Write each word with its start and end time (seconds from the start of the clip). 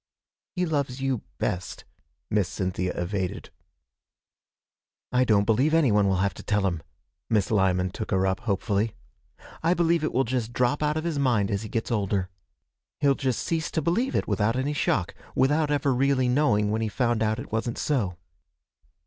'He 0.55 0.65
loves 0.65 0.99
you 0.99 1.21
best,' 1.37 1.85
Miss 2.31 2.49
Cynthia 2.49 2.91
evaded. 2.99 3.51
'I 5.11 5.25
don't 5.25 5.45
believe 5.45 5.75
any 5.75 5.91
one 5.91 6.07
will 6.07 6.15
have 6.17 6.33
to 6.33 6.41
tell 6.41 6.65
him,' 6.65 6.81
Miss 7.29 7.51
Lyman 7.51 7.91
took 7.91 8.09
her 8.09 8.25
up, 8.25 8.39
hopefully. 8.39 8.95
'I 9.61 9.75
believe 9.75 10.03
it 10.03 10.11
will 10.11 10.23
just 10.23 10.53
drop 10.53 10.81
out 10.81 10.97
of 10.97 11.03
his 11.03 11.19
mind 11.19 11.51
as 11.51 11.61
he 11.61 11.69
gets 11.69 11.91
older. 11.91 12.31
He'll 12.99 13.13
just 13.13 13.43
cease 13.45 13.69
to 13.69 13.81
believe 13.83 14.15
it 14.15 14.27
without 14.27 14.55
any 14.55 14.73
shock, 14.73 15.13
without 15.35 15.69
ever 15.69 15.93
really 15.93 16.27
knowing 16.27 16.71
when 16.71 16.81
he 16.81 16.89
found 16.89 17.21
out 17.21 17.37
it 17.37 17.51
wasn't 17.51 17.77
so.' 17.77 18.17